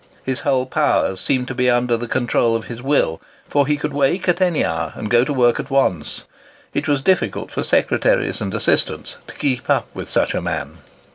[0.23, 3.93] His whole powers seemed to be under the control of his will, for he could
[3.93, 6.23] wake at any hour, and go to work at once.
[6.73, 10.79] It was difficult for secretaries and assistants to keep up with such a man.